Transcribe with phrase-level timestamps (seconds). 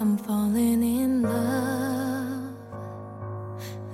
[0.00, 2.54] I'm falling in love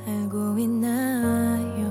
[0.06, 1.90] 알고 있나요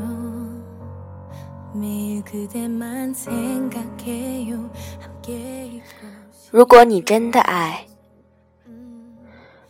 [1.73, 4.69] 매일 그대만 생각해요
[4.99, 6.07] 함께 있고
[6.51, 7.85] 如果你真的爱，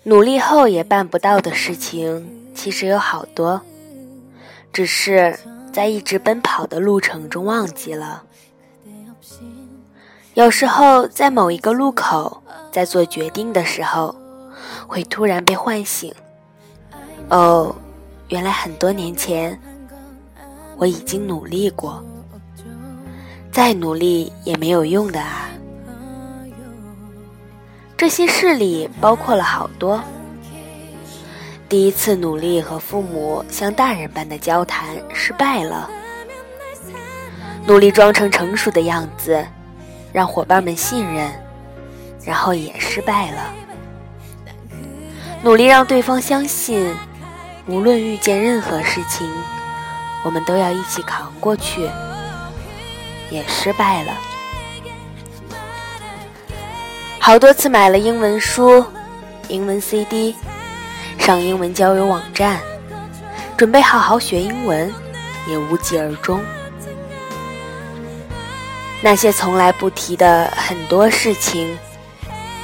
[0.04, 3.62] 努力后也办不到的事情，其实有好多，
[4.72, 5.38] 只是
[5.74, 8.24] 在一直奔跑的路程中忘记了。
[10.36, 12.42] 有时候，在某一个路口，
[12.72, 14.16] 在做决定的时候，
[14.87, 16.15] 会突然被唤醒。
[17.29, 17.75] 哦，
[18.29, 19.59] 原来很多年前，
[20.77, 22.05] 我已经努力过，
[23.51, 25.49] 再努力也没有用的啊。
[27.97, 30.03] 这些事里包括了好多。
[31.69, 35.89] 第一次努力和父母像大人般的交谈失败了，
[37.67, 39.45] 努力装成成熟的样子，
[40.13, 41.33] 让伙伴们信任，
[42.23, 43.51] 然后也失败了。
[45.45, 46.97] 努力让对方相信，
[47.67, 49.31] 无论遇见任何事情，
[50.25, 51.87] 我们都要一起扛过去，
[53.29, 54.13] 也失败了。
[57.19, 58.83] 好多次买了英文书、
[59.49, 60.35] 英文 CD，
[61.19, 62.59] 上英文交友网站，
[63.55, 64.91] 准备好好学英文，
[65.47, 66.41] 也无疾而终。
[69.03, 71.79] 那些从来不提的很多事情，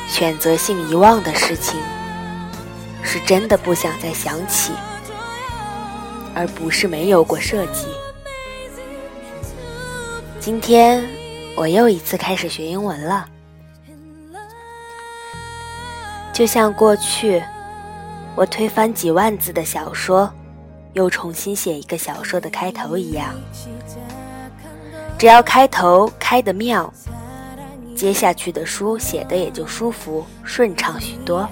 [0.08, 1.78] 选择性遗忘的事情，
[3.02, 4.72] 是真的不想再想起，
[6.34, 7.86] 而不是没有过设计。
[10.38, 11.06] 今天
[11.56, 13.28] 我又一次开始学英文了。
[16.32, 17.42] 就像过去，
[18.34, 20.32] 我推翻几万字的小说，
[20.94, 23.34] 又重新写一个小说的开头一样。
[25.18, 26.90] 只要开头开得妙，
[27.94, 31.46] 接下去的书写的也就舒服顺畅许多。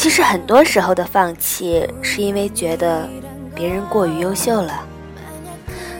[0.00, 3.06] 其实很多时候的放弃，是因为觉得
[3.54, 4.80] 别人过于优秀了，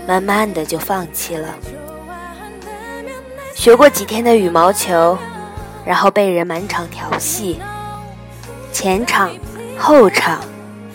[0.09, 1.55] 慢慢的就放弃了。
[3.55, 5.19] 学过几天的羽毛球。
[5.85, 7.61] 然后被人满场调戏，
[8.73, 9.31] 前场、
[9.79, 10.41] 后场、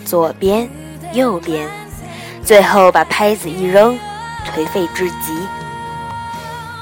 [0.04, 0.68] 左边、
[1.12, 1.68] 右边，
[2.42, 3.96] 最后把拍子一扔，
[4.48, 5.46] 颓废至极。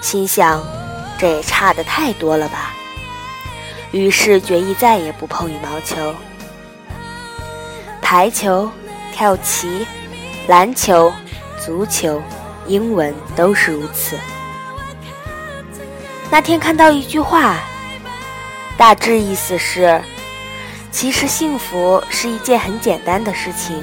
[0.01, 0.63] 心想，
[1.19, 2.73] 这也差的太多了吧。
[3.95, 6.13] 于是决意再也不碰羽毛球、
[8.03, 8.69] 排球、
[9.13, 9.87] 跳棋、
[10.49, 11.13] 篮球、
[11.65, 12.21] 足球、
[12.67, 14.19] 英文都是如此。
[16.29, 17.61] 那天看到一句话。
[18.77, 20.03] 大致意思是，
[20.91, 23.81] 其实幸福是一件很简单的事情，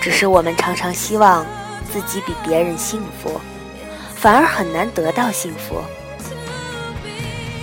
[0.00, 1.44] 只是我们常常希望
[1.92, 3.40] 自己比别人幸福，
[4.14, 5.82] 反而很难得到幸福。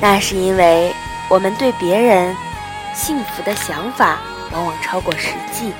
[0.01, 0.93] 那是因为
[1.29, 2.35] 我们对别人
[2.93, 4.19] 幸福的想法
[4.51, 5.73] 往往超过实际。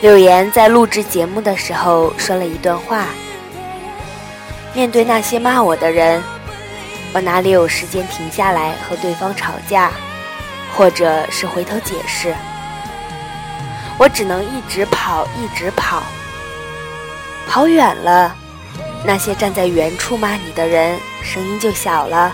[0.00, 3.06] 柳岩在录制节目的时候说了一段话：
[4.74, 6.22] 面对那些骂我的人。
[7.14, 9.90] 我哪里有时间停下来和对方吵架，
[10.76, 12.34] 或者是回头解释？
[13.98, 16.02] 我只能一直跑，一直跑。
[17.48, 18.36] 跑远了，
[19.04, 22.32] 那些站在原处骂你的人声音就小了。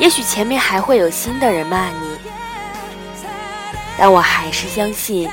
[0.00, 2.16] 也许前面还会有新的人骂你，
[3.98, 5.30] 但我还是相信，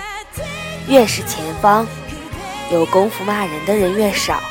[0.90, 1.88] 越是前方，
[2.70, 4.42] 有功夫骂人的人越少，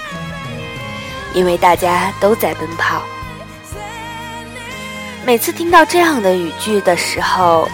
[1.34, 3.02] 因为大家都在奔跑。
[5.26, 7.68] 每次听到这样的语句的时候，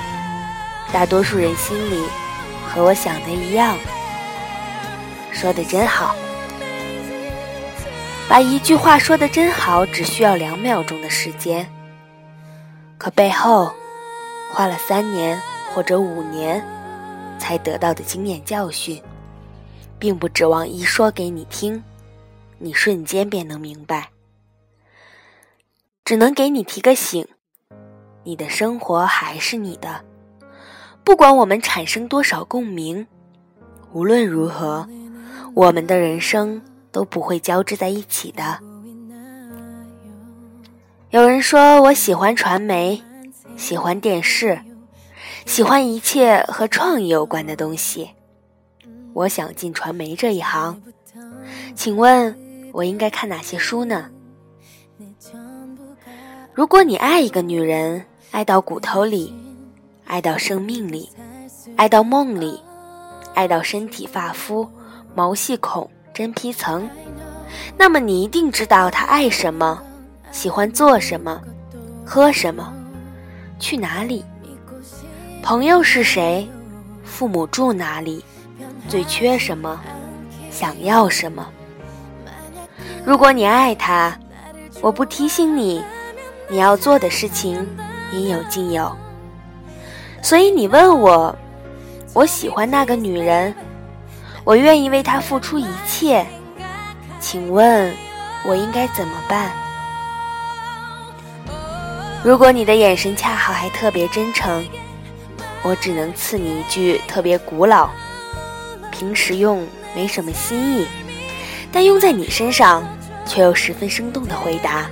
[0.93, 2.05] 大多数人心里
[2.67, 3.79] 和我想的一样，
[5.31, 6.17] 说的真好。
[8.29, 11.71] 把一句话说的真好，只需要两秒钟的时间，
[13.03, 13.69] 可背后
[14.53, 15.37] 花了三年
[15.75, 16.65] 或者五年
[17.37, 19.03] 才得到的经验教训，
[19.99, 21.83] 并不指望一说给你听，
[22.59, 24.11] 你瞬间便能明白，
[26.05, 27.27] 只能给你提个醒。
[28.23, 30.05] 你的生活还是你的，
[31.03, 33.05] 不管我们产生多少共鸣，
[33.91, 34.87] 无论如何，
[35.55, 36.63] 我们的人生
[36.93, 38.61] 都不会交织在一起的。
[41.13, 43.03] 有人说我喜欢传媒，
[43.55, 44.59] 喜欢电视，
[45.45, 48.09] 喜欢一切和创意有关的东西。
[49.13, 50.81] 我想进传媒这一行，
[51.75, 52.35] 请问
[52.73, 54.09] 我应该看哪些书呢？
[56.55, 59.35] 如果你爱一个女人，爱到骨头里，
[60.07, 61.11] 爱到生命里，
[61.77, 62.59] 爱到梦里，
[63.35, 64.67] 爱到身体发肤、
[65.15, 66.89] 毛细孔、真皮层，
[67.77, 69.83] 那么你一定知道他爱什么，
[70.33, 71.41] 喜欢做什么，
[72.05, 72.73] 喝什么，
[73.61, 74.25] 去哪里，
[75.43, 76.49] 朋友是谁，
[77.05, 78.25] 父母住哪里，
[78.89, 79.79] 最缺什么，
[80.51, 81.47] 想要什么。
[83.05, 84.19] 如果你爱他，
[84.81, 85.85] 我不提醒你，
[86.49, 87.65] 你要做的事情
[88.11, 88.91] 应有尽有。
[90.23, 91.37] 所以你问我，
[92.15, 93.55] 我喜欢那个女人，
[94.45, 96.27] 我愿意为她付出一切，
[97.21, 97.93] 请问，
[98.47, 99.51] 我应该怎么办？
[102.25, 104.65] 如果你的眼神恰好还特别真诚，
[105.61, 107.91] 我只能赐你一句特别古老、
[108.93, 110.87] 平时用没什么新意，
[111.73, 112.87] 但用在你身上
[113.27, 114.87] 却又十分生动的回答。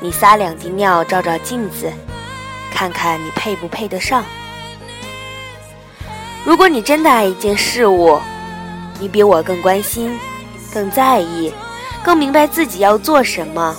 [0.00, 1.90] 你撒两滴尿，照照镜子。
[2.74, 4.24] 看看你配不配得上。
[6.44, 8.18] 如果你真的爱一件事物，
[8.98, 10.18] 你比我更关心、
[10.74, 11.52] 更在意、
[12.02, 13.76] 更明白自己要做什么。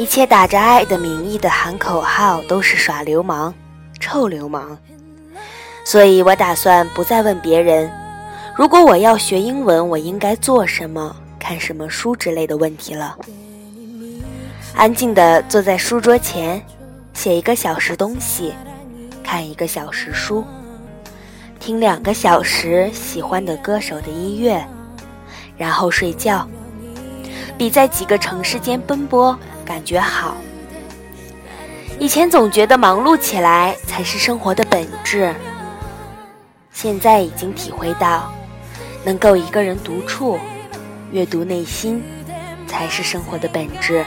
[0.00, 3.52] 一切打着爱的名义的喊口号都是耍流氓、
[4.00, 4.78] 臭流氓。
[5.84, 7.92] 所以我打算不再问别人，
[8.56, 13.14] 如果我要学英文，我应该做什么、看什么书之类的问题了。
[14.74, 16.62] 安静地坐在书桌前。
[17.12, 18.54] 写一个小时东西，
[19.22, 20.42] 看一个小时书，
[21.58, 24.66] 听两个小时喜欢的歌手的音乐，
[25.58, 26.48] 然后睡觉，
[27.58, 29.38] 比在几个城市间奔波
[29.70, 30.36] 感觉好。
[32.00, 35.32] 以前总觉得忙碌起来才是生活的本质，
[36.72, 38.32] 现在已经体会到，
[39.04, 40.40] 能够一个人独处，
[41.12, 42.02] 阅读内心，
[42.66, 44.04] 才是生活的本质。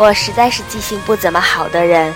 [0.00, 2.14] 我实在是记性不怎么好的人，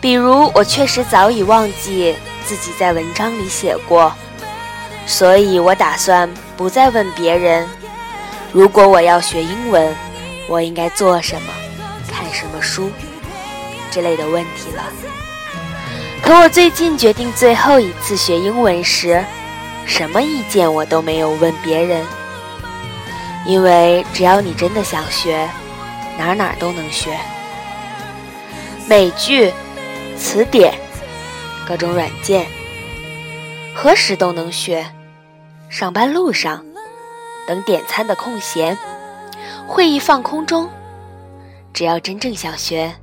[0.00, 4.12] 比如我确实早已忘记自己在文章里写过，
[5.06, 7.64] 所以我打算不再问别人，
[8.50, 9.94] 如果我要学英文，
[10.48, 11.52] 我应该做什么、
[12.10, 12.90] 看什么书
[13.92, 14.82] 之类的问题了。
[16.20, 19.24] 可我最近决定最后一次学英文时，
[19.86, 22.04] 什么意见我都没有问别人，
[23.46, 25.48] 因为只要你真的想学。
[26.16, 27.18] 哪哪都能学，
[28.88, 29.52] 美剧、
[30.16, 30.72] 词典、
[31.66, 32.46] 各种软件，
[33.74, 34.86] 何时都能学。
[35.68, 36.64] 上班路上，
[37.48, 38.78] 等点餐的空闲，
[39.66, 40.70] 会议放空中，
[41.72, 42.94] 只要真正想学，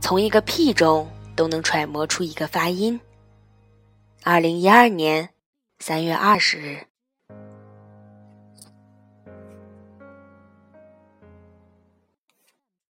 [0.00, 3.00] 从一个屁中都能揣摩出一个发音。
[4.24, 5.28] 二零一二年
[5.78, 6.86] 三月二十日。